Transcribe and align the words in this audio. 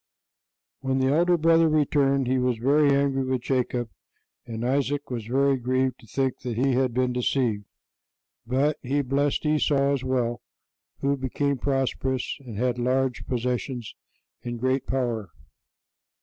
When 0.79 0.97
the 0.97 1.13
elder 1.15 1.37
brother 1.37 1.69
returned, 1.69 2.25
he 2.25 2.39
was 2.39 2.57
very 2.57 2.89
angry 2.89 3.23
with 3.23 3.41
Jacob, 3.43 3.91
and 4.47 4.65
Isaac 4.65 5.11
was 5.11 5.25
deeply 5.25 5.57
grieved 5.57 5.99
to 5.99 6.07
think 6.07 6.41
he 6.41 6.71
had 6.73 6.91
been 6.91 7.13
deceived; 7.13 7.65
but 8.47 8.77
he 8.81 9.03
blessed 9.03 9.45
Esau 9.45 9.93
as 9.93 10.03
well, 10.03 10.41
who 11.01 11.15
became 11.15 11.59
prosperous 11.59 12.37
and 12.39 12.57
had 12.57 12.79
large 12.79 13.27
possessions 13.27 13.93
and 14.43 14.59
great 14.59 14.87
power. 14.87 15.29